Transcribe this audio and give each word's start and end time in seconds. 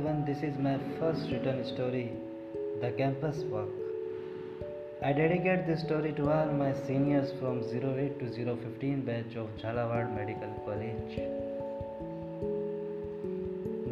everyone, 0.00 0.24
this 0.24 0.42
is 0.42 0.56
my 0.56 0.78
first 0.98 1.30
written 1.30 1.62
story, 1.62 2.10
The 2.80 2.90
Campus 2.92 3.38
Walk. 3.50 3.68
I 5.02 5.12
dedicate 5.12 5.66
this 5.66 5.80
story 5.80 6.12
to 6.12 6.30
all 6.30 6.46
my 6.46 6.72
seniors 6.86 7.32
from 7.38 7.58
08 7.58 8.18
to 8.20 8.56
015 8.56 9.02
batch 9.02 9.36
of 9.36 9.48
Jhalawad 9.62 10.14
Medical 10.18 10.54
College. 10.64 11.18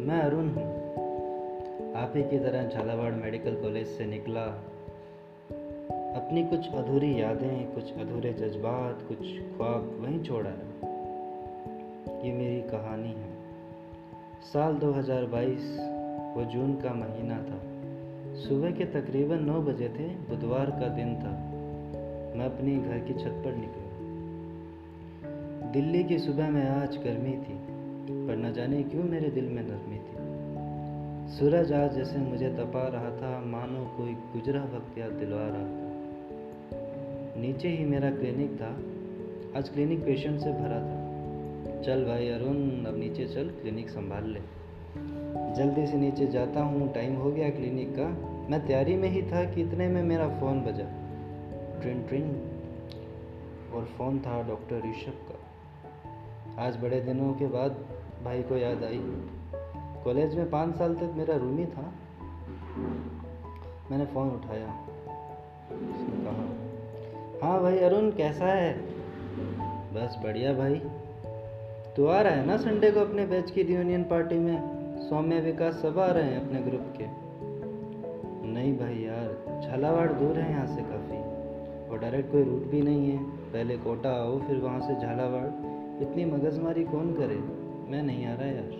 मैं 0.07 0.19
अरुण 0.21 0.49
हूँ 0.55 0.65
आप 2.01 2.13
ही 2.15 2.23
की 2.31 2.39
तरह 2.45 2.69
Jhalawar 2.69 3.13
medical 3.15 3.61
college 3.61 3.87
से 3.97 4.05
निकला 4.15 4.45
अपनी 6.21 6.43
कुछ 6.55 6.71
अधूरी 6.81 7.11
यादें 7.21 7.73
कुछ 7.75 7.93
अधूरे 8.05 8.33
जज्बात 8.41 9.05
कुछ 9.09 9.21
ख्वाब 9.57 9.93
वहीं 10.01 10.23
छोड़ 10.29 10.45
आया 10.47 10.89
ये 12.25 12.33
मेरी 12.39 12.61
कहानी 12.71 13.13
है 13.21 13.37
साल 14.53 14.77
2022 14.81 15.88
वो 16.35 16.45
जून 16.45 16.73
का 16.73 16.93
महीना 16.93 17.37
था। 17.37 17.79
सुबह 18.35 18.71
के 18.71 18.85
तकरीबन 18.85 19.43
नौ 19.43 19.61
बजे 19.61 19.89
थे, 19.89 20.07
बुधवार 20.07 20.71
का 20.71 20.87
दिन 20.87 21.15
था। 21.15 21.49
मैं 22.37 22.45
अपनी 22.45 22.77
घर 22.77 22.99
की 22.99 23.13
छत 23.13 23.41
पर 23.45 23.55
निकला। 23.55 23.89
दिल्ली 25.71 26.03
की 26.03 26.19
सुबह 26.19 26.49
में 26.49 26.69
आज 26.69 26.97
गर्मी 26.97 27.31
थी, 27.31 27.57
पर 28.27 28.37
न 28.37 28.53
जाने 28.53 28.83
क्यों 28.83 29.03
मेरे 29.03 29.29
दिल 29.29 29.45
में 29.45 29.63
नरमी 29.63 29.97
थी। 29.97 30.29
सूरज 31.37 31.73
आज 31.73 31.95
जैसे 31.95 32.17
मुझे 32.17 32.49
तपा 32.49 32.87
रहा 32.87 33.09
था, 33.09 33.45
मानो 33.45 33.97
कोई 33.97 34.13
गुजरा 34.13 34.61
वक्त 34.63 34.97
याद 34.97 35.11
दिलवा 35.11 35.41
रहा 35.41 35.63
था। 35.63 35.89
नीचे 37.41 37.69
ही 37.69 37.85
मेरा 37.85 38.11
क्लिनिक 38.11 38.61
था। 38.61 38.77
आज 39.59 39.69
क्लिनिक 39.69 40.05
पेशेंट 40.05 40.39
से 40.39 40.51
भरा 40.51 40.79
था। 40.79 41.09
चल 41.81 42.05
भाई 42.05 42.29
अरुण, 42.29 42.85
अब 42.85 42.97
नीचे 42.99 43.25
चल, 43.25 43.47
क्लिनिक 43.47 43.89
संभाल 43.89 44.23
ले। 44.23 44.58
जल्दी 45.55 45.87
से 45.87 45.97
नीचे 45.97 46.27
जाता 46.27 46.61
हूँ, 46.63 46.93
टाइम 46.93 47.15
हो 47.15 47.31
गया 47.31 47.49
क्लिनिक 47.49 47.95
का। 47.99 48.07
मैं 48.49 48.67
तैयारी 48.67 48.95
में 48.95 49.09
ही 49.09 49.21
था 49.21 49.45
कि 49.45 49.61
इतने 49.61 49.87
में 49.87 50.03
मेरा 50.03 50.29
फ़ोन 50.29 50.61
बजा। 50.61 50.85
ट्रिन 51.81 52.03
ट्रिन। 52.03 52.45
और 53.73 53.85
फ़ोन 53.85 54.19
था 54.19 54.47
डॉक्टर 54.47 54.75
ऋषभ 54.75 55.13
का। 55.13 55.39
आज 56.63 56.77
बड़े 56.77 57.01
दिनों 57.01 57.33
के 57.33 57.47
बाद 57.47 57.71
भाई 58.23 58.43
को 58.43 58.57
याद 58.57 58.83
आई। 58.83 58.99
कॉलेज 60.03 60.35
में 60.35 60.49
पाँच 60.49 60.75
साल 60.75 60.95
तक 60.95 61.13
मेरा 61.15 61.35
रूम 61.35 61.57
ही 61.57 61.65
था। 61.65 61.93
मैंने 63.91 64.05
फ़ोन 64.05 64.29
उठाया। 64.29 64.67
उसने 65.71 66.25
कहा 66.25 66.69
हाँ 67.47 67.61
भाई 67.61 67.77
अरुण, 67.77 68.11
कैसा 68.11 68.45
है? 68.45 68.81
बस 69.93 70.19
बढ़िया 70.23 70.53
भाई। 70.53 70.81
तो 71.97 72.07
आ 72.07 72.21
रहा 72.21 72.33
है 72.33 72.45
ना 72.45 72.57
संडे 72.57 72.91
को 72.91 72.99
अपने 72.99 73.25
बैच 73.25 73.51
की 73.51 73.63
रियूनियन 73.63 74.03
पार्टी 74.03 74.35
में? 74.35 74.78
सौम्य 75.09 75.39
विकास 75.39 75.73
सब 75.73 75.99
आ 75.99 76.11
रहे 76.11 76.23
हैं 76.23 76.47
अपने 76.47 76.61
ग्रुप 76.61 76.93
के। 77.01 77.05
नहीं 78.47 78.77
भाई 78.77 78.95
यार, 78.95 79.61
झालावाड़ 79.61 80.13
दूर 80.13 80.37
है 80.37 80.51
यहाँ 80.51 80.67
से 80.67 80.81
काफ़ी, 80.81 81.17
और 81.89 81.99
डायरेक्ट 81.99 82.31
कोई 82.31 82.43
रूट 82.43 82.63
भी 82.63 82.81
नहीं 82.81 83.11
है। 83.11 83.23
पहले 83.23 83.77
कोटा 83.77 84.09
आओ, 84.09 84.39
फिर 84.39 84.57
वहाँ 84.57 84.79
से 84.79 84.95
झालावाड़। 84.95 85.45
इतनी 86.01 86.25
मगजमारी 86.25 86.83
कौन 86.83 87.13
करे? 87.13 87.35
मैं 87.91 88.03
नहीं 88.03 88.25
आ 88.25 88.33
रहा 88.33 88.47
यार। 88.47 88.71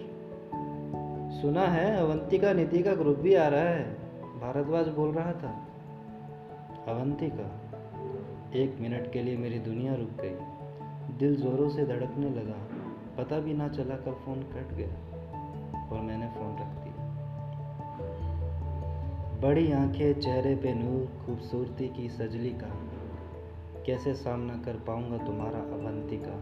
सुना 1.42 1.62
है 1.62 1.98
अवंतिका 1.98 2.54
नीति 2.54 2.84
का 2.84 2.94
ग्रुप 2.96 3.18
भी 3.18 3.34
आ 3.34 3.48
रहा 3.48 3.62
है। 3.62 3.94
भारद्वाज 4.40 4.88
बोल 4.88 5.12
रहा 5.12 5.34
था। 5.34 5.68
अवंतिका 6.88 7.62
एक 8.56 8.78
मिनट 8.80 9.12
के 9.12 9.24
लिए 9.24 9.38
मेरी 9.38 9.60
दुनिया 9.60 9.96
रुक 9.96 10.10
गई। 10.22 10.36
दिल 11.18 11.36
जोरों 11.36 11.70
से 11.70 11.86
धड़कने 11.86 12.30
लगा। 12.30 12.68
पता 13.18 13.40
भी 13.40 13.54
ना 13.54 13.68
चला 13.68 13.96
कब 13.96 14.14
फ़ोन 14.26 14.40
कट 14.40 14.76
गया। 14.76 15.09
और 15.92 16.02
मैंने 16.02 16.28
फ़ोन 16.28 16.54
रख 16.54 16.84
दिया। 16.84 16.90
बड़ी 19.42 19.72
आँखें, 19.72 20.20
चेहरे 20.20 20.56
पे 20.56 20.74
नूर, 20.74 21.26
खूबसूरती 21.26 21.88
की 21.88 22.10
सजली 22.10 22.50
का 22.50 22.72
कैसे 23.86 24.14
सामना 24.14 24.54
कर 24.54 24.74
पाऊँगा 24.74 25.18
तुम्हारा 25.18 25.60
अवंतिका? 25.60 26.36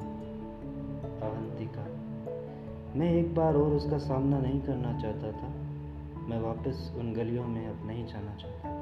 अवंतिका। 1.28 1.86
मैं 3.00 3.12
एक 3.14 3.36
बार 3.36 3.56
और 3.56 3.74
उसका 3.74 3.98
सामना 3.98 4.40
नहीं 4.40 4.62
करना 4.62 5.00
चाहता 5.00 5.32
था। 5.32 5.48
मैं 6.28 6.40
वापस 6.40 6.94
उन 6.98 7.14
गलियों 7.14 7.46
में 7.48 7.68
अब 7.68 7.88
नहीं 7.88 8.06
जाना 8.06 8.36
चाहता 8.36 8.78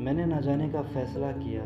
मैंने 0.00 0.24
ना 0.26 0.40
जाने 0.40 0.68
का 0.68 0.82
फैसला 0.82 1.32
किया, 1.32 1.62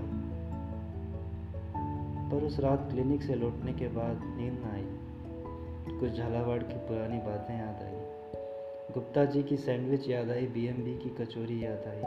पर 2.31 2.45
उस 2.45 2.61
रात 2.61 2.89
क्लिनिक 2.91 3.23
से 3.23 3.35
लौटने 3.35 3.73
के 3.73 3.89
बाद 3.89 4.21
नींद 4.25 4.59
ना 4.67 4.73
आई। 4.75 4.86
कुछ 5.89 6.13
झालावाड़ 6.13 6.63
की 6.63 6.79
पुरानी 6.87 7.19
बातें 7.19 7.55
याद 7.55 7.83
आई। 7.83 8.93
गुप्ता 8.95 9.25
जी 9.25 9.43
की 9.43 9.57
सैंडविच 9.57 10.09
याद 10.09 10.31
आई 10.31 10.47
बीएमबी 10.47 10.95
की 10.95 11.11
कचौरी 11.17 11.65
याद 11.65 11.87
आई, 11.89 12.03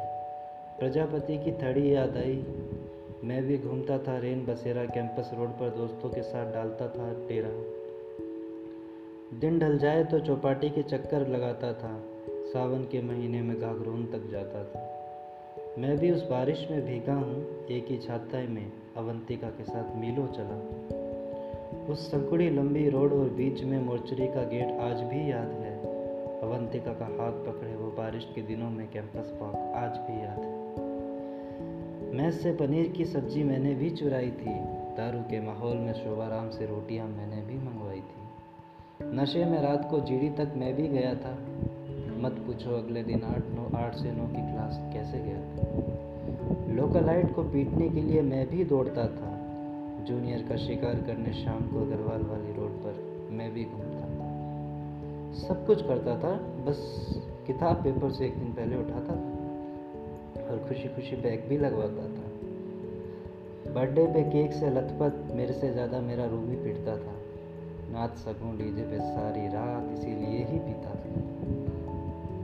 प्रजापति 0.80 1.38
की 1.38 1.52
थड़ी 1.54 1.94
याद 1.96 2.18
आई। 2.18 2.36
मैं 3.24 3.42
भी 3.44 3.58
घूमता 3.58 3.98
था 3.98 4.18
रेन 4.18 4.46
बसेरा 4.46 4.86
कैंपस 4.86 5.32
रोड 5.34 5.50
पर, 5.50 5.70
दोस्तों 5.70 6.10
के 6.10 6.22
साथ 6.22 6.54
डालता 6.54 6.88
था 6.88 7.12
डेरा। 7.28 7.50
दिन 9.40 9.60
ढल 9.60 9.78
जाए 9.78 10.04
तो 10.04 10.20
चौपाटी 10.20 10.70
के 10.70 10.84
चक्कर 10.84 11.28
लगाता 11.28 11.74
था, 11.74 11.96
सावन 12.54 12.84
के 12.84 13.02
महीने 13.02 13.42
में 13.42 13.60
घाघरोन 13.60 14.06
तक 14.06 14.30
जाता 14.32 14.64
था। 14.64 14.88
मैं 15.78 15.98
भी 15.98 16.12
उस 16.12 16.28
बारिश 16.28 16.68
में 16.72 16.86
भीगा 16.86 17.14
हूँ, 17.14 17.68
एक 17.68 17.86
ही 17.90 17.98
छाता 17.98 18.48
में 18.50 18.72
अवंतिका 18.98 19.50
के 19.50 19.64
साथ 19.64 19.96
मीलों 19.96 20.28
चला। 20.28 20.99
उस 21.90 22.12
संकुड़ी 22.12 22.50
लंबी 22.50 22.90
रोड 22.90 23.14
और 23.14 23.30
बीच 23.30 23.64
में 23.64 23.80
मोर्चरी 23.80 24.28
का 24.28 24.44
गेट 24.44 24.80
आज 24.80 25.02
भी 25.02 25.32
याद 25.32 25.48
है। 25.48 25.78
अवंतिका 26.42 26.92
का 26.94 27.06
हाथ 27.06 27.32
पकड़े 27.32 27.76
वो 27.76 27.88
बारिश 27.92 28.28
के 28.36 28.42
दिनों 28.42 28.70
में 28.70 28.88
कैंपस 28.92 29.32
पार्क 29.42 29.76
आज 29.76 29.98
भी 29.98 30.24
याद 30.24 30.40
है। 30.40 30.60
मैस 32.14 32.42
से 32.44 32.52
पनीर 32.52 32.88
की 32.88 33.06
सब्ज़ी 33.06 33.44
मैंने 33.44 33.74
भी 33.74 33.90
चुराई 33.90 34.32
थी। 34.32 34.54
दारू 34.98 35.20
के 35.20 35.42
माहौल 35.42 35.78
में 35.78 35.94
शोभाराम 35.94 36.50
से 36.50 36.66
रोटियाँ 36.66 37.08
मैंने 37.08 37.42
भी 37.42 37.58
मंगवाई 37.58 38.02
थी। 38.02 39.18
नशे 39.18 39.46
में 39.46 39.62
रात 39.62 39.88
को 39.92 40.00
जीडी 40.00 40.30
तक 40.30 40.54
मैं 40.56 40.76
भी 40.76 40.88
गया 40.88 41.14
था। 41.16 41.38
मत 42.18 42.32
पूछो 42.32 42.70
अगले 42.70 43.04
दिन 43.04 43.24
आठ 43.24 43.44
नौ, 43.50 43.78
आठ 43.78 43.96
से 43.96 44.12
नौ 44.12 44.28
की 44.28 44.52
क्लास 44.52 44.80
कैसे 44.94 45.20
गया 45.20 45.40
लोकलाइट 46.76 47.36
को 47.36 47.44
पीटने 47.44 47.90
के 47.90 48.02
लिए 48.02 48.22
मैं 48.22 48.50
भी 48.50 48.64
दौड़ता 48.64 49.08
था। 49.08 49.29
जूनियर 50.06 50.46
का 50.50 50.56
शिकार 50.56 50.96
करने 50.96 51.34
शाम 51.34 51.68
को 51.68 51.82
अग्रवाल 51.82 52.22
वाली 52.22 52.54
रोड 52.54 52.72
पर 52.72 53.28
मैं 53.32 53.54
भी 53.54 53.64
घूमता 53.64 54.00
था। 54.00 54.28
सब 55.48 55.66
कुछ 55.66 55.82
करता 55.82 56.18
था, 56.20 56.34
बस 56.38 57.06
किताब 57.48 57.76
पेपर 57.76 58.12
से 58.12 58.26
एक 58.26 58.38
दिन 58.38 58.52
पहले 58.54 58.78
उठाता 58.78 59.16
था 59.16 60.48
और 60.52 60.66
खुशी 60.68 60.88
खुशी 60.88 61.16
बैग 61.16 61.48
भी 61.50 61.58
लगवाता 61.58 62.04
था। 62.04 62.28
बर्थडे 63.74 64.06
पे 64.08 64.24
केक 64.24 64.54
से 64.54 64.70
लथपथ, 64.70 65.36
मेरे 65.36 65.54
से 65.54 65.72
ज़्यादा 65.72 66.00
मेरा 66.00 66.24
ही 66.24 66.56
पीटता 66.56 66.98
था। 66.98 67.16
नाच 67.92 68.18
सकूँ 68.18 68.58
डीजे 68.58 68.82
पे 68.82 69.00
सारी 69.00 69.48
रात 69.48 69.92
इसीलिए 69.94 70.46
ही 70.46 70.60
पीता 70.60 70.90
था। 70.90 71.10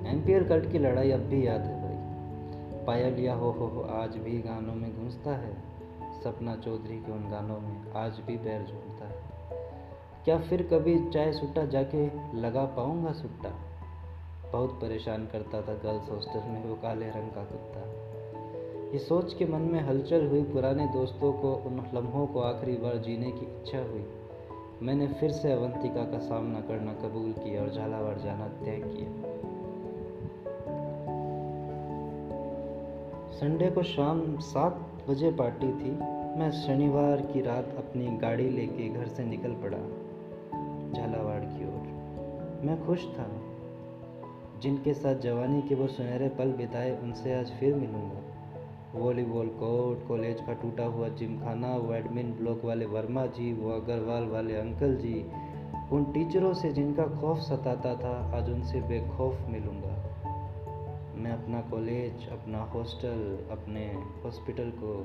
एम्पियर 0.09 0.43
कट 0.43 0.71
की 0.71 0.79
लड़ाई 0.79 1.11
अब 1.11 1.19
भी 1.19 1.47
याद 1.47 1.61
है 1.61 1.81
भाई। 1.81 2.85
पायल 2.85 3.19
या 3.19 3.33
हो 3.33 3.51
हो, 3.51 3.81
आज 3.81 4.17
भी 4.17 4.37
गानों 4.37 4.73
में 4.75 4.91
गूंजता 4.95 5.35
है। 5.35 5.74
सपना 6.23 6.55
चौधरी 6.55 6.97
के 6.97 7.11
उन 7.11 7.29
गानों 7.31 7.59
में 7.59 7.93
आज 7.93 8.19
भी 8.27 8.37
पैर 8.37 8.61
झूमता 8.61 9.07
है। 9.07 9.35
क्या 10.25 10.37
फिर 10.39 10.63
कभी 10.63 11.09
चाय 11.09 11.33
सुट्टा 11.33 11.65
जाके 11.65 12.05
लगा 12.37 12.65
पाऊँगा 12.65 13.11
सुट्टा? 13.11 13.49
बहुत 14.51 14.69
परेशान 14.69 15.25
करता 15.25 15.61
था 15.61 15.73
गर्ल्स 15.73 16.11
हॉस्टल 16.11 16.39
में 16.39 16.65
वो 16.65 16.75
काले 16.75 17.05
रंग 17.05 17.29
का 17.31 17.43
कुत्ता। 17.43 18.05
ये 18.91 18.99
सोच 18.99 19.33
के 19.33 19.45
मन 19.45 19.61
में 19.61 19.81
हलचल 19.81 20.27
हुई, 20.27 20.43
पुराने 20.43 20.87
दोस्तों 20.87 21.33
को, 21.33 21.53
उन 21.53 21.85
लम्हों 21.93 22.27
को 22.27 22.39
आखिरी 22.39 22.77
बार 22.77 22.97
जीने 22.97 23.31
की 23.31 23.45
इच्छा 23.45 23.79
हुई। 23.79 24.05
मैंने 24.81 25.07
फिर 25.07 25.31
से 25.31 25.51
अवंतिका 25.51 26.03
का 26.03 26.17
सामना 26.17 26.61
करना 26.61 26.93
कबूल 26.93 27.31
किया 27.31 27.61
और 27.61 27.69
झालावाड़ 27.69 28.17
जाना 28.17 28.47
तय 28.47 28.81
किया। 28.85 29.35
संडे 33.31 33.71
को 33.71 33.83
शाम 33.83 34.39
सात 34.39 34.91
बजे 35.09 35.31
पार्टी 35.31 35.67
थी। 35.67 36.14
मैं 36.35 36.51
शनिवार 36.51 37.21
की 37.21 37.41
रात 37.41 37.65
अपनी 37.77 38.17
गाड़ी 38.17 38.49
लेके 38.49 38.89
घर 38.89 39.07
से 39.07 39.23
निकल 39.23 39.51
पड़ा, 39.53 39.77
झालावाड़ 40.91 41.41
की 41.41 41.65
ओर। 41.65 41.81
मैं 42.63 42.85
खुश 42.85 43.05
था। 43.05 43.27
जिनके 44.61 44.93
साथ 44.93 45.15
जवानी 45.15 45.61
के 45.61 45.75
वो 45.75 45.87
सुनहरे 45.87 46.29
पल 46.29 46.51
बिताए, 46.51 47.01
उनसे 47.01 47.33
आज 47.33 47.51
फिर 47.51 47.75
मिलूँगा। 47.75 48.21
वॉलीबॉल 48.99 49.47
कोर्ट, 49.47 50.07
कॉलेज 50.07 50.41
का 50.41 50.53
टूटा 50.53 50.85
हुआ 50.85 51.07
जिम 51.07 51.39
खाना 51.39 51.75
वो 51.75 51.93
एडमिन 51.93 52.31
ब्लॉक 52.31 52.65
वाले 52.65 52.85
वर्मा 52.85 53.25
जी, 53.25 53.53
वो 53.53 53.71
अग्रवाल 53.71 54.23
वाले 54.23 54.55
अंकल 54.55 54.95
जी, 54.95 55.31
उन 55.91 56.03
टीचरों 56.03 56.53
से 56.53 56.71
जिनका 56.71 57.03
खौफ 57.03 57.37
सताता 57.37 57.95
था, 57.95 58.37
आज 58.37 58.49
उनसे 58.49 58.81
बेखौफ 58.81 59.47
मिलूँगा। 59.49 60.04
मैं 61.25 61.33
अपना 61.33 61.61
कॉलेज, 61.61 62.29
अपना 62.29 62.63
हॉस्टल, 62.63 63.47
अपने 63.51 63.85
हॉस्पिटल 64.23 64.71
को 64.75 65.03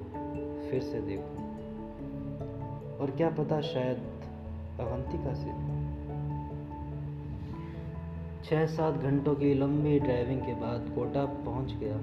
फिर 0.70 0.82
से 0.82 1.00
देखूँ। 1.00 1.36
और 2.98 3.10
क्या 3.10 3.30
पता 3.30 3.60
शायद 3.60 3.96
अवंतिका 4.80 5.34
से। 5.34 5.50
छः 8.44 8.66
सात 8.66 8.94
घंटों 8.94 9.34
की 9.34 9.54
लंबी 9.54 10.00
ड्राइविंग 10.00 10.40
के 10.40 10.54
बाद 10.54 10.92
कोटा 10.94 11.24
पहुँच 11.24 11.72
गया। 11.72 11.96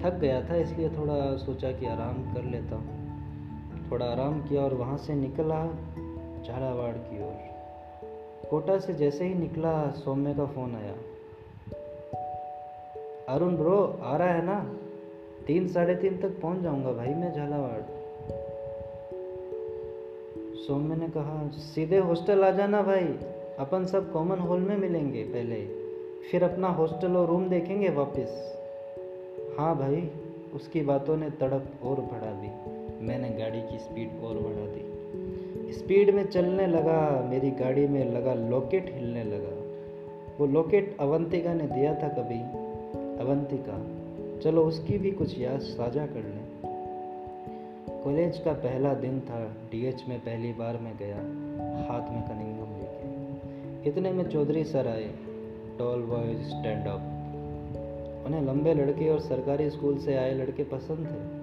थक 0.00 0.18
गया 0.18 0.48
था, 0.48 0.54
इसलिए 0.54 0.88
थोड़ा 0.88 1.36
सोचा 1.36 1.72
कि 1.72 1.86
आराम 1.86 2.34
कर 2.34 2.42
लेता 2.42 2.76
हूँ। 2.76 3.20
थोड़ा 3.90 4.06
आराम 4.06 4.42
किया 4.42 4.62
और 4.62 4.74
वहाँ 4.74 4.96
से 4.96 5.14
निकला 5.14 5.66
झालावाड़ 6.42 6.94
की 6.94 7.22
ओर। 7.22 7.52
कोटा 8.50 8.78
से 8.78 8.94
जैसे 8.94 9.28
ही 9.28 9.34
निकला, 9.34 9.90
सौम्य 9.90 10.34
का 10.34 10.46
फ़ोन 10.46 10.74
आया। 10.74 10.94
अरुण 13.28 13.56
ब्रो, 13.56 13.98
आ 14.02 14.16
रहा 14.16 14.28
है 14.28 14.44
ना? 14.44 14.74
तीन, 15.46 15.68
साढ़े 15.68 15.94
तीन 15.94 16.18
तक 16.18 16.40
पहुँच 16.40 16.60
जाऊँगा 16.60 16.92
भाई 16.92 17.08
मैं 17.08 17.32
झालावाड़। 17.32 17.82
सौम्य 20.54 20.96
ने 20.96 21.08
कहा, 21.08 21.48
सीधे 21.48 21.98
हॉस्टल 21.98 22.44
आ 22.44 22.50
जाना 22.50 22.82
भाई। 22.82 23.18
अपन 23.58 23.84
सब 23.84 24.12
कॉमन 24.12 24.38
हॉल 24.38 24.60
में 24.60 24.76
मिलेंगे 24.76 25.22
पहले। 25.22 25.66
फिर 26.30 26.44
अपना 26.44 26.68
हॉस्टल 26.68 27.16
और 27.16 27.28
रूम 27.28 27.48
देखेंगे 27.48 27.88
वापस। 27.88 28.58
हाँ 29.58 29.78
भाई। 29.78 30.10
उसकी 30.54 30.80
बातों 30.80 31.16
ने 31.16 31.30
तड़प 31.30 31.66
और 31.82 31.94
बढ़ा 31.94 32.32
दी। 32.32 32.50
मैंने 33.04 33.28
गाड़ी 33.30 33.62
की 33.62 33.78
स्पीड 33.78 34.24
और 34.24 34.34
बढ़ा 34.34 34.66
दी। 34.66 34.92
स्पीड 35.72 36.14
में 36.14 36.26
चलने 36.26 36.66
लगा, 36.66 37.26
मेरी 37.30 37.50
गाड़ी 37.50 37.88
में 37.88 38.12
लगा 38.12 38.34
लॉकेट 38.34 38.94
हिलने 38.94 39.24
लगा। 39.24 39.62
वो 40.40 40.46
लॉकेट 40.46 40.96
अवंतिका 41.00 41.54
ने 41.54 41.66
दिया 41.66 41.94
था 41.94 42.08
कभी। 42.08 42.71
अवंतिका। 43.22 43.78
चलो 44.40 44.64
उसकी 44.64 44.98
भी 44.98 45.10
कुछ 45.10 45.38
याद 45.38 45.60
साझा 45.60 46.06
कर 46.06 46.22
लें। 46.24 46.46
कॉलेज 48.04 48.38
का 48.38 48.52
पहला 48.52 48.94
दिन 48.94 49.20
था 49.20 49.56
डीएच 49.70 50.04
में 50.08 50.18
पहली 50.20 50.52
बार 50.52 50.78
मैं 50.78 50.96
गया, 50.96 51.16
हाथ 51.88 52.10
में 52.12 52.22
कनिंगम 52.22 52.72
लेके। 52.76 53.90
इतने 53.90 54.12
में 54.12 54.24
चौधरी 54.28 54.64
सर 54.64 54.88
आए 54.88 55.10
टॉल 55.78 56.02
बॉयज़ 56.02 56.42
स्टैंड 56.42 56.86
अप 56.86 57.08
उन्हें 58.26 58.42
लंबे 58.42 58.74
लड़के 58.74 59.08
और 59.08 59.20
सरकारी 59.20 59.70
स्कूल 59.70 59.98
से 59.98 60.16
आए 60.16 60.34
लड़के 60.34 60.64
पसंद 60.64 61.06
थे। 61.06 61.42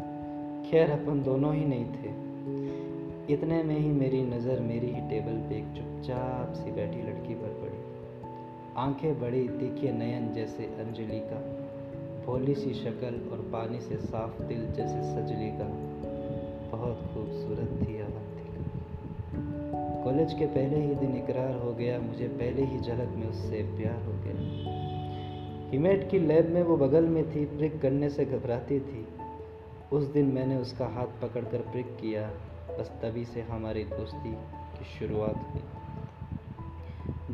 खैर, 0.69 0.91
अपन 0.91 1.23
दोनों 1.23 1.55
ही 1.55 1.65
नहीं 1.65 1.85
थे। 1.85 2.29
इतने 3.33 3.63
में 3.63 3.79
ही 3.79 3.87
मेरी 3.87 4.21
नज़र 4.21 4.59
मेरी 4.59 4.87
ही 4.87 5.01
टेबल 5.09 5.37
पे 5.49 5.55
एक 5.55 5.65
चुपचाप 5.77 6.53
सी 6.53 6.71
बैठी 6.71 7.01
लड़की 7.01 7.33
पर 7.33 7.47
पड़ी। 7.47 7.79
आँखें 8.77 9.21
बड़ी 9.21 9.47
तीखे 9.47 9.91
नयन 9.91 10.33
जैसे 10.33 10.63
अंजलि 10.63 11.19
का। 11.19 11.58
भोली 12.29 12.55
सी 12.55 12.73
शक्ल 12.73 13.29
और 13.31 13.49
पानी 13.53 13.79
से 13.79 13.97
साफ़ 13.97 14.41
दिल 14.43 14.65
जैसे 14.65 15.01
सजली 15.01 15.49
का 15.51 15.65
बहुत 16.77 16.97
खूबसूरत 17.13 17.69
थी 17.81 17.99
अवंतिका 17.99 18.59
कॉलेज 20.03 20.33
के 20.33 20.45
पहले 20.45 20.87
ही 20.87 20.95
दिन 20.95 21.15
इकरार 21.15 21.55
हो 21.55 21.73
गया, 21.73 21.99
मुझे 21.99 22.27
पहले 22.27 22.65
ही 22.65 22.79
झलक 22.79 23.09
में 23.15 23.27
उससे 23.27 23.63
प्यार 23.63 24.03
हो 24.05 24.11
गया। 24.11 24.35
हिमेट 25.71 26.11
की 26.11 26.19
लैब 26.19 26.49
में 26.49 26.63
वो 26.63 26.77
बगल 26.77 27.03
में 27.03 27.35
थी 27.35 27.45
प्रिक 27.45 27.81
करने 27.81 28.09
से 28.09 28.25
घबराती 28.25 28.79
थी। 28.79 29.07
उस 29.91 30.03
दिन 30.03 30.25
मैंने 30.25 30.57
उसका 30.57 30.85
हाथ 30.85 31.07
पकड़कर 31.21 31.57
प्रिक 31.57 31.85
किया, 31.85 32.31
बस 32.79 32.91
तभी 33.03 33.25
से 33.25 33.41
हमारी 33.41 33.83
दोस्ती 33.83 34.31
की 34.77 34.99
शुरुआत 34.99 35.35
हुई। 35.35 35.63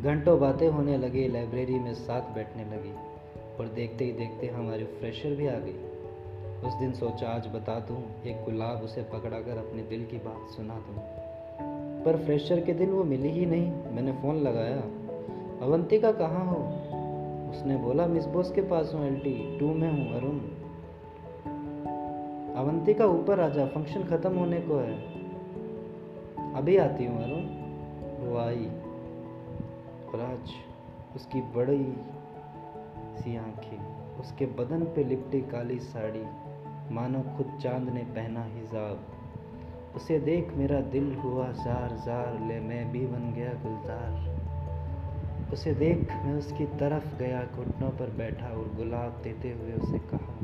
घंटों 0.02 0.40
बातें 0.40 0.68
होने 0.68 0.98
लगी 0.98 1.28
लाइब्रेरी 1.28 1.78
में 1.78 1.94
साथ 1.94 2.34
बैठने 2.34 2.64
लगी। 2.64 3.15
और 3.60 3.68
देखते 3.68 4.04
ही 4.04 4.12
देखते 4.12 4.46
हमारी 4.46 4.84
फ्रेशर 4.84 5.34
भी 5.34 5.46
आ 5.46 5.58
गई। 5.58 5.74
उस 6.68 6.74
दिन 6.74 6.92
सोचा, 6.92 7.28
आज 7.28 7.46
बता 7.46 7.80
दूँ, 7.80 8.22
एक 8.26 8.44
गुलाब 8.44 8.78
उसे 8.78 9.02
पकड़ा 9.02 9.40
कर 9.40 9.58
अपने 9.58 9.82
दिल 9.82 10.06
की 10.06 10.16
बात 10.16 10.50
सुना 10.50 10.74
दूँ। 10.74 11.26
पर 12.04 12.16
फ्रेशर 12.24 12.60
के 12.60 12.74
दिन 12.74 12.90
वो 12.90 13.04
मिली 13.04 13.28
ही 13.28 13.46
नहीं। 13.46 13.72
मैंने 13.72 14.12
फ़ोन 14.12 14.36
लगाया 14.36 14.80
अवंतिका 15.66 16.12
कहाँ 16.12 16.46
हो? 16.46 16.56
उसने 17.50 17.76
बोला, 17.76 18.06
मिस 18.06 18.26
बोस 18.26 18.52
के 18.52 18.60
पास 18.60 18.92
हूँ, 18.94 19.06
एल 19.06 19.16
टी, 19.16 19.58
टू 19.58 19.74
में 19.74 19.90
हूँ, 19.90 20.14
अरुण। 20.16 20.38
अवंतिका 22.54 23.06
ऊपर 23.06 23.40
आ 23.40 23.66
फ़ंक्शन 23.66 24.04
ख़त्म 24.04 24.38
होने 24.38 24.60
को 24.60 24.76
है। 24.76 24.96
अभी 26.54 26.76
आती 26.76 27.04
हूँ, 27.04 27.24
अरुण। 27.24 27.66
वो 28.26 28.38
आई। 28.38 28.70
और 30.14 30.20
आज 30.20 30.50
उसकी 31.16 31.40
बड़ी 31.40 31.96
सी 33.16 33.36
आँखें, 33.36 33.78
उसके 34.20 34.46
बदन 34.46 34.84
पे 34.84 35.04
लिपटी 35.04 35.40
काली 35.40 35.78
साड़ी, 35.78 36.24
मानो 36.94 37.22
खुद 37.36 37.58
चाँद 37.62 37.88
ने 37.88 38.02
पहना 38.14 38.44
हिजाब। 38.44 39.96
उसे 39.96 40.18
देख 40.18 40.52
मेरा 40.54 40.80
दिल 40.80 41.14
हुआ 41.14 41.46
जार 41.52 41.96
जार 42.06 42.40
ले 42.48 42.60
मैं 42.60 42.92
भी 42.92 43.06
बन 43.06 43.32
गया 43.32 43.52
गुलजार। 43.62 44.34
उसे 45.52 45.74
देख 45.74 46.12
मैं 46.12 46.34
उसकी 46.34 46.66
तरफ़ 46.66 47.16
गया, 47.18 47.42
घुटनों 47.56 47.90
पर 47.90 48.10
बैठा 48.10 48.46
और 48.46 48.74
गुलाब 48.76 49.20
देते 49.24 49.52
हुए 49.52 49.72
उसे 49.72 49.98
कहा, 49.98 50.34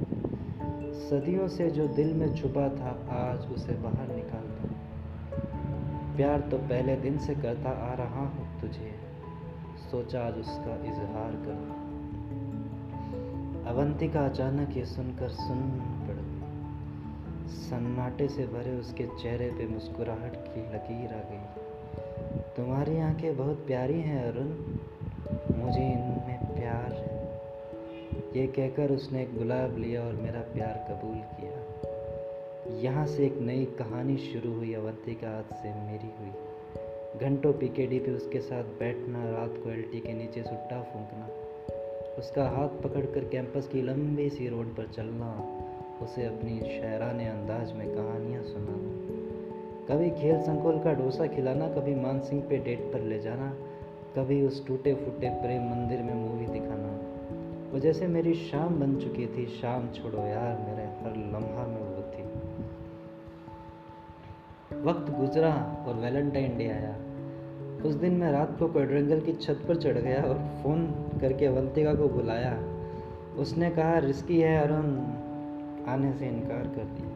सदियों 1.02 1.48
से 1.48 1.70
जो 1.70 1.86
दिल 1.88 2.14
में 2.14 2.34
छुपा 2.34 2.68
था, 2.68 2.90
आज 3.10 3.50
उसे 3.52 3.72
बाहर 3.72 4.14
निकालता 4.16 4.70
प्यार 6.16 6.40
तो 6.40 6.58
पहले 6.58 6.96
दिन 6.96 7.18
से 7.18 7.34
करता 7.34 7.70
आ 7.82 7.94
रहा 7.94 8.26
हूँ 8.26 8.60
तुझे, 8.60 8.90
सोचा 9.90 10.20
आज 10.20 10.38
उसका 10.38 10.74
इजहार 10.84 11.32
कर। 11.46 11.91
अवंतिका 13.66 14.24
अचानक 14.26 14.76
ये 14.76 14.84
सुनकर 14.84 15.28
सुन 15.28 15.60
पड़ 16.08 16.32
सन्नाटे 17.48 18.28
से 18.28 18.46
भरे 18.46 18.72
उसके 18.72 19.06
चेहरे 19.22 19.50
पे 19.50 19.66
मुस्कुराहट 19.66 20.36
की 20.36 20.60
लकीर 20.60 21.10
आ 21.10 21.18
गई। 21.18 21.62
तुम्हारी 22.56 22.98
आँखें 22.98 23.36
बहुत 23.36 23.66
प्यारी 23.66 24.00
हैं, 24.00 24.24
अरुण। 24.24 24.46
मुझे 25.58 25.92
इनमें 25.92 26.38
प्यार 26.38 26.92
है। 26.92 27.40
ये 28.36 28.46
कहकर 28.46 28.92
उसने 28.92 29.22
एक 29.22 29.38
गुलाब 29.38 29.78
लिया 29.78 30.02
और 30.04 30.12
मेरा 30.12 30.40
प्यार 30.40 30.86
कबूल 30.90 31.18
किया। 31.18 31.52
यहाँ 32.78 33.06
से 33.06 33.26
एक 33.26 33.38
नई 33.38 33.64
कहानी 33.64 34.16
शुरू 34.16 34.54
हुई, 34.54 34.74
अवंतिका 34.74 35.38
आज 35.38 35.44
से 35.44 35.74
मेरी 35.74 36.10
हुई। 36.20 36.32
घंटों 37.20 37.52
पीकेडी 37.52 37.98
पे 37.98 38.10
उसके 38.10 38.40
साथ 38.40 38.64
बैठना, 38.64 39.30
रात 39.30 39.54
को 39.64 39.70
एल्टी 39.70 40.00
के 40.00 40.12
नीचे 40.12 40.42
सुट्टा, 40.42 40.82
फूंकना। 40.82 41.28
उसका 42.18 42.48
हाथ 42.48 42.68
पकड़कर 42.68 43.24
कैंपस 43.24 43.68
की 43.68 43.82
लंबी 43.82 44.30
सी 44.30 44.48
रोड 44.48 44.66
पर 44.76 44.86
चलना, 44.86 45.58
उसे 46.02 46.26
अपनी 46.26 46.60
शायराने 46.60 47.28
अंदाज 47.28 47.72
में 47.72 47.94
कहानियाँ 47.94 48.42
सुनाना। 48.42 49.02
कभी 49.88 50.10
खेल 50.10 50.40
संकुल 50.40 50.78
का 50.78 50.92
डोसा 50.92 51.26
खिलाना, 51.26 51.68
कभी 51.68 51.94
मानसिंह 51.94 52.42
पे 52.42 52.58
डेट 52.58 52.80
पर 52.92 53.00
ले 53.00 53.18
जाना, 53.18 53.54
कभी 54.16 54.46
उस 54.46 54.66
टूटे 54.66 54.94
फूटे 54.94 55.30
प्रेम 55.30 55.62
मंदिर 55.62 56.02
में 56.02 56.14
मूवी 56.14 56.46
दिखाना। 56.46 56.98
वो 57.72 57.78
जैसे 57.78 58.06
मेरी 58.06 58.34
शाम 58.34 58.80
बन 58.80 58.96
चुकी 58.96 59.26
थी, 59.26 59.46
शाम 59.46 59.88
छोड़ो 59.88 60.18
यार, 60.18 60.58
मेरे 60.58 60.82
हर 60.82 61.16
लम्हा 61.16 61.66
में 61.66 61.80
वो 61.80 62.02
थी। 62.02 62.22
वक्त 64.82 65.12
गुजरा 65.12 65.84
और 65.88 65.94
वैलेंटाइन 65.94 66.58
डे 66.58 66.68
आया। 66.68 66.96
उस 67.84 67.94
दिन 67.94 68.14
मैं 68.14 68.32
रात 68.32 68.58
को 68.58 68.68
क्वाड्रेंगल 68.68 69.20
की 69.20 69.32
छत 69.32 69.60
पर 69.68 69.76
चढ़ 69.76 69.98
गया 69.98 70.22
और 70.22 70.38
फ़ोन 70.62 70.86
करके 71.20 71.46
अवंतिका 71.46 71.94
को 71.94 72.08
बुलाया। 72.08 72.62
उसने 73.38 73.70
कहा, 73.70 73.98
रिस्की 73.98 74.40
है 74.40 74.60
अरुण। 74.60 75.00
आने 75.88 76.12
से 76.12 76.26
इनकार 76.26 76.62
कर 76.62 76.84
दिया। 76.84 77.08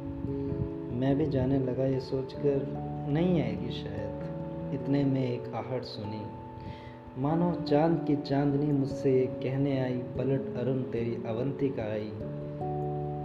मैं 0.96 1.16
भी 1.18 1.26
जाने 1.26 1.58
लगा, 1.58 1.84
ये 1.84 2.00
सोचकर 2.00 2.66
नहीं 3.08 3.42
आएगी 3.42 3.70
शायद। 3.70 4.16
इतने 4.74 5.04
में 5.04 5.32
एक 5.32 5.54
आहट 5.54 5.82
सुनी। 5.82 6.22
मानो 7.18 7.52
चाँद 7.52 8.04
की 8.06 8.16
चांदनी 8.16 8.72
मुझसे 8.72 9.26
कहने 9.26 9.80
आई, 9.80 9.98
पलट 9.98 10.56
अरुण, 10.56 10.82
तेरी 10.82 11.14
अवंतिका 11.14 11.82
आई। 11.82 12.12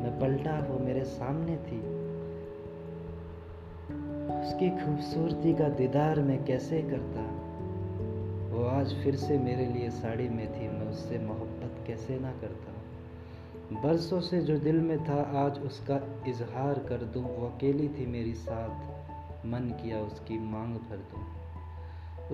मैं 0.04 0.20
पलटा, 0.22 0.68
वो 0.70 0.80
मेरे 0.80 1.04
सामने 1.04 1.56
थी। 1.56 2.02
उसकी 4.42 4.70
खूबसूरती 4.70 5.54
का 5.54 5.70
दीदार 5.70 6.20
मैं 6.20 6.46
कैसे 6.46 6.82
करता? 6.82 7.31
वो 8.52 8.64
आज 8.64 8.94
फिर 8.94 9.16
से 9.16 9.38
मेरे 9.38 9.66
लिए 9.66 9.90
साड़ी 9.90 10.30
में 10.30 10.48
थी, 10.54 10.68
मैं 10.68 10.88
उससे 10.88 11.20
मोहब्बत 11.20 11.88
कैसे 11.88 12.20
ना 12.20 12.32
करता। 12.32 12.72
बरसों 13.82 14.22
से 14.22 14.42
जो 14.42 14.60
दिल 14.60 14.76
में 14.76 15.04
था, 15.04 15.46
आज 15.46 15.60
उसका 15.60 16.24
इजहार 16.28 16.74
कर 16.74 16.98
दूँ, 16.98 17.24
वो 17.24 17.48
अकेली 17.48 17.88
थी 17.88 18.06
मेरी 18.06 18.34
साथ, 18.34 18.70
मन 19.46 19.60
किया 19.60 20.00
उसकी 20.00 20.40
मांग 20.40 20.76
भर 20.76 20.98
दूँ। 20.98 21.26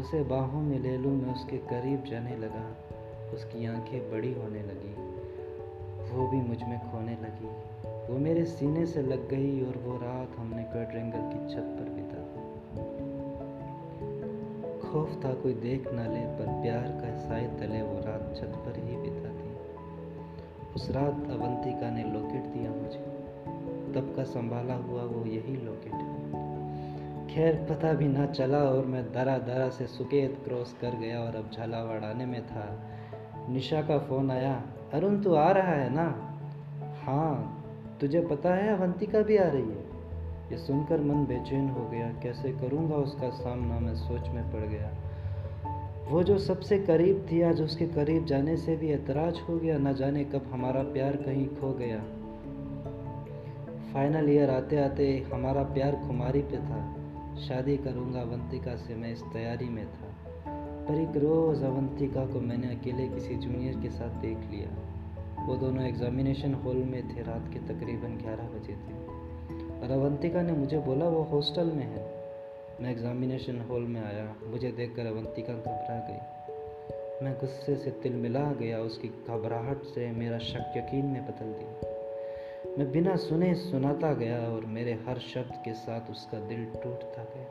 उसे 0.03 0.24
बाहों 0.24 0.62
में 0.62 0.79
ले 0.79 0.97
लूँ, 0.97 1.21
मैं 1.21 1.33
उसके 1.33 1.57
करीब 1.57 2.03
जाने 2.03 2.38
लगा, 2.38 2.77
उसकी 3.33 3.65
आँखें 3.65 4.12
बड़ी 4.12 4.33
होने 4.33 4.62
लगी, 4.62 4.93
वो 6.13 6.27
भी 6.27 6.38
मुझमें 6.38 6.91
खोने 6.91 7.12
लगी। 7.12 7.47
वो 8.13 8.19
मेरे 8.19 8.45
सीने 8.45 8.86
से 8.86 9.01
लग 9.01 9.29
गई 9.29 9.65
और 9.65 9.77
वो 9.77 9.97
रात 9.97 10.39
हमने 10.39 10.63
कर्ट 10.63 10.89
की 10.89 11.55
छत 11.55 11.62
पर 11.62 11.96
खौफ 14.97 15.25
था 15.25 15.33
कोई 15.33 15.53
देख 15.53 15.93
ना 15.93 16.03
ले, 16.03 16.19
पर 16.19 16.61
प्यार 16.61 16.83
का 16.83 17.15
साय 17.15 17.47
तले 17.59 17.81
वो 17.81 17.99
रात 17.99 18.35
छत 18.37 18.53
पर 18.55 18.73
ही 18.77 18.97
बिता 18.97 19.29
थी 19.29 19.55
उस 20.75 20.91
रात 20.91 21.13
अवंतिका 21.13 21.89
ने 21.89 22.03
लॉकेट 22.03 22.43
दिया 22.43 22.71
मुझे। 22.71 22.99
तब 23.93 24.13
का 24.15 24.23
संभाला 24.23 24.73
हुआ 24.73 25.03
वो 25.03 25.25
यही 25.25 25.65
लॉकेट 25.65 25.91
खैर, 27.31 27.67
पता 27.69 27.93
भी 27.93 28.07
ना 28.07 28.25
चला 28.25 28.57
और 28.57 28.85
मैं 28.85 29.13
दरा 29.13 29.37
दरा 29.37 29.69
से 29.69 29.87
सुकेत 29.87 30.41
क्रॉस 30.45 30.75
कर 30.81 30.89
गया 30.89 31.21
और 31.21 31.35
अब 31.35 31.51
झालावाड़ 31.53 32.03
आने 32.03 32.25
में 32.25 32.47
था। 32.47 32.79
निशा 33.49 33.81
का 33.81 33.99
फ़ोन 33.99 34.31
आया, 34.31 34.63
अरुण, 34.93 35.21
तू 35.21 35.33
आ 35.33 35.51
रहा 35.51 35.71
है 35.71 35.93
ना? 35.93 36.37
हाँ 37.03 37.53
तुझे 38.01 38.21
पता 38.21 38.55
है 38.55 38.77
अवंतिका 38.77 39.21
भी 39.21 39.37
आ 39.37 39.47
रही 39.47 39.69
है? 39.69 39.96
ये 40.51 40.57
सुनकर 40.57 41.01
मन 41.01 41.25
बेचैन 41.25 41.69
हो 41.69 41.89
गया, 41.89 42.13
कैसे 42.23 42.51
करूँगा 42.51 42.95
उसका 42.95 43.29
सामना? 43.29 43.79
मैं 43.79 43.95
सोच 43.95 44.29
में 44.29 44.51
पड़ 44.51 44.61
गया। 44.61 44.93
वो 46.11 46.23
जो 46.23 46.37
सबसे 46.37 46.79
करीब 46.79 47.27
थी, 47.31 47.41
आज 47.41 47.61
उसके 47.61 47.87
करीब 47.87 48.25
जाने 48.25 48.57
से 48.57 48.75
भी 48.75 48.91
ऐतराज 48.91 49.39
हो 49.49 49.57
गया, 49.57 49.77
ना 49.77 49.91
जाने 49.91 50.23
कब 50.23 50.43
हमारा 50.51 50.83
प्यार 50.83 51.15
कहीं 51.15 51.47
खो 51.47 51.73
गया। 51.73 51.99
फाइनल 53.93 54.29
ईयर 54.29 54.49
आते 54.49 54.77
आते 54.77 55.25
हमारा 55.33 55.63
प्यार 55.63 55.95
खुमारी 55.95 56.41
पे 56.41 56.57
था। 56.57 56.95
शादी 57.37 57.77
करूँगा 57.77 58.21
अवंतिका 58.21 58.75
से, 58.75 58.95
मैं 58.95 59.13
इस 59.13 59.23
तैयारी 59.33 59.69
में 59.69 59.85
था। 59.85 60.31
पर 60.85 60.93
एक 60.93 61.17
रोज़ 61.23 61.65
अवंतिका 61.65 62.25
को 62.25 62.39
मैंने 62.39 62.67
अकेले 62.67 63.07
किसी 63.07 63.35
जूनियर 63.35 63.79
के 63.79 63.89
साथ 63.89 64.09
देख 64.09 64.37
लिया। 64.37 64.69
वो 65.45 65.55
दोनों 65.55 65.83
एग्जामिनेशन 65.83 66.53
हॉल 66.53 66.77
में 66.77 67.15
थे, 67.15 67.21
रात 67.21 67.53
के 67.53 67.59
तकरीबन 67.59 68.17
ग्यारह 68.23 68.43
बजे 68.43 68.73
थे। 68.73 69.16
अवंतिका 69.84 70.41
ने 70.41 70.53
मुझे 70.53 70.79
बोला, 70.79 71.10
वो 71.10 71.24
हॉस्टल 71.24 71.65
में 71.65 71.84
है। 71.84 72.17
मैं 72.81 72.91
एग्जामिनेशन 72.91 73.62
हॉल 73.62 73.81
में 73.81 74.01
आया। 74.01 74.36
मुझे 74.43 74.72
देखकर 74.72 75.05
अवंतिका 75.05 75.53
घबरा 75.53 76.07
गई। 76.10 76.38
मैं 77.25 77.34
गुस्से 77.34 77.75
से 77.75 77.91
तिल 77.91 78.13
मिला 78.13 78.51
गया, 78.51 78.79
उसकी 78.79 79.07
घबराहट 79.07 79.84
से 79.84 80.12
मेरा 80.12 80.38
शक 80.38 80.74
यकीन 80.77 81.05
में 81.05 81.25
बदल 81.25 81.46
दिया। 81.46 81.98
मैं 82.77 82.91
बिना 82.91 83.15
सुने 83.15 83.55
सुनाता 83.55 84.13
गया 84.13 84.50
और 84.51 84.65
मेरे 84.65 84.93
हर 84.93 85.19
शब्द 85.19 85.53
के 85.65 85.74
साथ 85.74 86.12
उसका 86.12 86.39
दिल 86.39 86.65
टूटता 86.65 87.24
गया। 87.24 87.48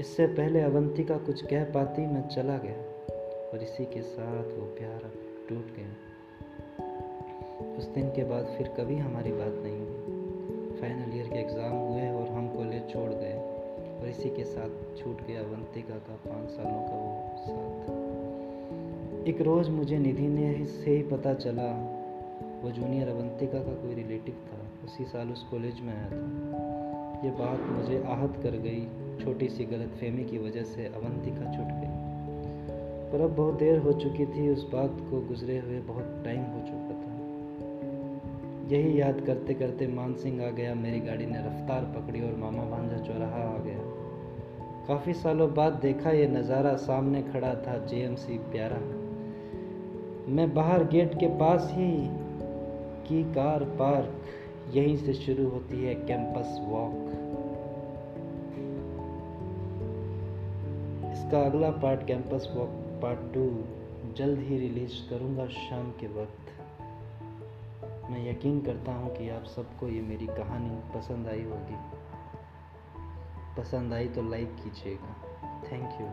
इससे 0.00 0.26
पहले 0.26 0.60
अवंतिका 0.60 1.18
कुछ 1.18 1.46
कह 1.46 1.64
पाती, 1.64 2.06
मैं 2.06 2.28
चला 2.28 2.58
गया 2.58 3.08
और 3.52 3.58
इसी 3.62 3.84
के 3.84 4.02
साथ 4.02 4.44
वो 4.44 4.66
प्यार 4.66 5.12
टूट 5.48 5.66
गया। 5.76 5.94
उस 7.76 7.84
दिन 7.84 8.08
के 8.08 8.24
बाद 8.24 8.44
फिर 8.44 8.68
कभी 8.68 8.96
हमारी 8.96 9.32
बात 9.32 9.54
नहीं 9.54 9.78
हुई। 9.78 9.97
फाइनल 10.80 11.16
ईयर 11.16 11.26
के 11.26 11.38
एग्ज़ाम 11.38 11.72
हुए 11.72 12.08
और 12.10 12.28
हम 12.28 12.48
कॉलेज 12.48 12.82
छोड़ 12.92 13.10
गए 13.10 13.34
और 14.00 14.08
इसी 14.08 14.28
के 14.28 14.44
साथ 14.44 14.70
छूट 14.98 15.26
गया 15.26 15.40
अवंतिका 15.40 15.94
का 15.94 16.16
पाँच 16.26 16.50
सालों 16.50 16.82
का 16.82 16.96
वो 16.96 17.10
साथ। 17.38 18.06
एक 19.28 19.40
रोज़ 19.40 19.70
मुझे 19.70 19.98
निधि 19.98 20.28
ने 20.28 20.64
से 20.64 20.90
ही 20.90 21.02
पता 21.02 21.34
चला, 21.34 21.68
वो 22.62 22.70
जूनियर 22.70 23.08
अवंतिका 23.08 23.58
का 23.58 23.72
कोई 23.72 23.94
रिलेटिव 23.94 24.34
था। 24.46 24.58
उसी 24.84 25.04
साल 25.04 25.30
उस 25.30 25.42
कॉलेज 25.42 25.80
में 25.80 25.92
आया 25.94 26.10
था। 26.10 26.26
ये 27.24 27.30
बात 27.30 27.60
मुझे 27.70 28.02
आहत 28.06 28.34
कर 28.42 28.50
गई, 28.50 28.82
छोटी 29.24 29.48
सी 29.48 29.64
गलत 29.64 29.90
फहमी 30.00 30.24
की 30.24 30.38
वजह 30.38 30.62
से 30.62 30.86
अवंतिका 30.86 31.44
छूट 31.52 31.68
गई। 31.68 31.90
पर 33.12 33.20
अब 33.20 33.30
बहुत 33.36 33.58
देर 33.58 33.78
हो 33.78 33.92
चुकी 33.92 34.26
थी, 34.26 34.48
उस 34.50 34.62
बात 34.72 34.96
को 35.10 35.20
गुजरे 35.20 35.58
हुए 35.58 35.80
बहुत 35.80 36.22
टाइम 36.24 36.42
हो 36.42 36.60
चुका 36.60 36.77
यही 38.68 39.00
याद 39.00 39.20
करते 39.20 39.54
करते 39.54 39.86
मानसिंह 39.86 40.46
आ 40.46 40.50
गया, 40.50 40.74
मेरी 40.74 41.00
गाड़ी 41.00 41.26
ने 41.26 41.38
रफ्तार 41.38 41.84
पकड़ी 41.84 42.20
और 42.20 42.34
मामा 42.36 42.64
भांजा 42.64 42.98
चौराहा 42.98 43.42
आ 43.42 43.58
गया। 43.58 43.78
काफ़ी 44.88 45.12
सालों 45.12 45.54
बाद 45.54 45.72
देखा 45.72 46.10
ये 46.10 46.26
नज़ारा, 46.26 46.76
सामने 46.76 47.22
खड़ा 47.22 47.54
था 47.54 47.76
जेएमसी 47.86 48.38
प्यारा। 48.38 48.80
मैं 50.28 50.54
बाहर 50.54 50.84
गेट 50.84 51.14
के 51.14 51.26
पास 51.26 51.70
ही 51.72 51.90
की 53.08 53.22
कार 53.34 53.64
पार्क, 53.64 54.24
यहीं 54.74 54.96
से 54.96 55.14
शुरू 55.14 55.48
होती 55.48 55.84
है 55.84 55.94
कैंपस 55.94 56.60
वॉक। 56.62 57.08
इसका 61.12 61.42
अगला 61.42 61.70
part, 61.70 62.06
campus 62.06 62.52
walk 62.56 62.68
part 63.02 63.34
two, 63.34 63.50
जल्द 64.16 64.38
ही 64.38 64.58
रिलीज़ 64.58 65.10
करूँगा 65.10 65.46
शाम 65.46 65.90
के 65.90 66.06
वक्त। 66.06 66.57
मैं 68.10 68.30
यकीन 68.30 68.60
करता 68.60 68.92
हूँ 68.92 69.16
कि 69.16 69.28
आप 69.30 69.44
सबको 69.44 69.88
ये 69.88 70.00
मेरी 70.00 70.26
कहानी 70.26 70.76
पसंद 70.94 71.28
आई 71.28 71.42
होगी। 71.42 71.76
पसंद 73.58 73.92
आई 73.92 74.08
तो 74.08 74.22
लाइक 74.22 74.54
कीजिएगा। 74.54 75.14
Thank 75.62 76.00
you 76.00 76.06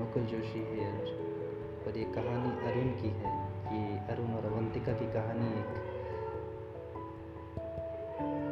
Mukul 0.00 0.22
Joshi 0.22 0.58
here 0.58 1.84
और 1.86 1.98
ये 1.98 2.04
कहानी 2.04 2.50
अरुण 2.66 2.90
की 3.02 3.08
है। 3.08 3.36
ये 3.74 3.98
अरुण 3.98 4.34
और 4.34 4.44
अवंतिका 4.44 4.92
की 4.92 5.12
कहानी 5.12 5.46
एक। 5.60 5.70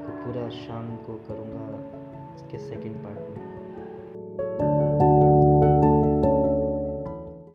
तो 0.07 0.17
पूरा 0.25 0.49
शाम 0.51 0.97
को 0.97 1.15
करूँगा 1.29 1.67
इसके 2.35 2.59
सेकंड 2.59 3.05
पार्ट 3.05 3.19
में। 3.19 5.06